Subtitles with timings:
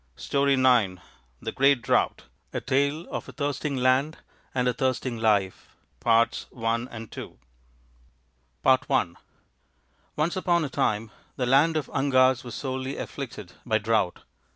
[0.15, 0.99] STORY IX
[1.43, 4.17] THE GREAT DROUGHT A Tale of a Thirsting Land
[4.51, 7.07] and a Thirsting Life 255 THE
[8.65, 9.17] GREAT DROUGHT
[10.15, 14.23] ONCE upon a time the land of the Angas was sorely afflicted by drought.